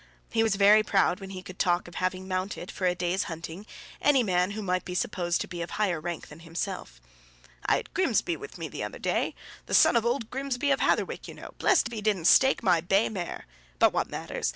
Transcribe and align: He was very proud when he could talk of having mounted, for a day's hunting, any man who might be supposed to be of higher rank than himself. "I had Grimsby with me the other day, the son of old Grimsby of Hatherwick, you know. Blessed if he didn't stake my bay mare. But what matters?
He 0.31 0.41
was 0.41 0.55
very 0.55 0.81
proud 0.81 1.19
when 1.19 1.29
he 1.29 1.43
could 1.43 1.59
talk 1.59 1.87
of 1.87 1.93
having 1.93 2.27
mounted, 2.27 2.71
for 2.71 2.87
a 2.87 2.95
day's 2.95 3.25
hunting, 3.25 3.67
any 4.01 4.23
man 4.23 4.49
who 4.49 4.63
might 4.63 4.83
be 4.83 4.95
supposed 4.95 5.41
to 5.41 5.47
be 5.47 5.61
of 5.61 5.69
higher 5.77 6.01
rank 6.01 6.29
than 6.29 6.39
himself. 6.39 6.99
"I 7.67 7.75
had 7.75 7.93
Grimsby 7.93 8.35
with 8.35 8.57
me 8.57 8.67
the 8.67 8.81
other 8.83 8.97
day, 8.97 9.35
the 9.67 9.75
son 9.75 9.95
of 9.95 10.03
old 10.03 10.31
Grimsby 10.31 10.71
of 10.71 10.79
Hatherwick, 10.79 11.27
you 11.27 11.35
know. 11.35 11.51
Blessed 11.59 11.89
if 11.89 11.93
he 11.93 12.01
didn't 12.01 12.25
stake 12.25 12.63
my 12.63 12.81
bay 12.81 13.09
mare. 13.09 13.45
But 13.77 13.93
what 13.93 14.09
matters? 14.09 14.49